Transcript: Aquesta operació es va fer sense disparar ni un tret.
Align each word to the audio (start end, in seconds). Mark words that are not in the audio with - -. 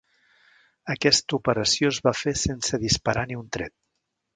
Aquesta 0.93 1.39
operació 1.39 1.95
es 1.95 2.03
va 2.09 2.17
fer 2.23 2.37
sense 2.49 2.85
disparar 2.89 3.29
ni 3.33 3.43
un 3.45 3.51
tret. 3.59 3.81